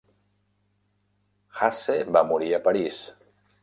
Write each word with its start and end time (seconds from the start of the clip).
Hase 1.59 2.01
va 2.19 2.27
morir 2.35 2.53
a 2.61 2.65
París. 2.71 3.05